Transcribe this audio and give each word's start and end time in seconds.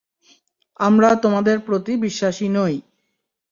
আমরা 0.79 1.09
তোমাদের 1.15 1.57
প্রতি 1.59 1.93
বিশ্বাসী 1.97 2.47
নই। 2.49 2.75